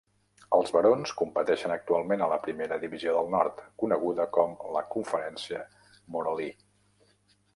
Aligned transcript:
Els 0.57 0.71
barons 0.75 1.11
competeixen 1.17 1.73
actualment 1.73 2.23
a 2.25 2.29
la 2.31 2.39
Primera 2.47 2.79
Divisió 2.85 3.13
del 3.17 3.29
Nord, 3.35 3.61
coneguda 3.83 4.27
com 4.39 4.57
la 4.77 4.83
"Conferència 4.97 5.63
Moralee". 6.17 6.57